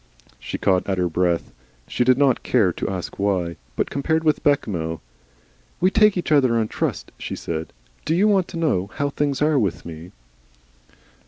She 0.39 0.57
caught 0.57 0.89
at 0.89 0.97
her 0.97 1.07
breath. 1.07 1.51
She 1.87 2.03
did 2.03 2.17
not 2.17 2.41
care 2.41 2.73
to 2.73 2.89
ask 2.89 3.19
why. 3.19 3.55
But 3.75 3.91
compared 3.91 4.23
with 4.23 4.41
Bechamel! 4.41 4.99
"We 5.79 5.91
take 5.91 6.17
each 6.17 6.31
other 6.31 6.57
on 6.57 6.69
trust," 6.69 7.11
she 7.19 7.35
said. 7.35 7.71
"Do 8.03 8.15
you 8.15 8.27
want 8.27 8.47
to 8.47 8.57
know 8.57 8.89
how 8.95 9.11
things 9.11 9.43
are 9.43 9.59
with 9.59 9.85
me?" 9.85 10.11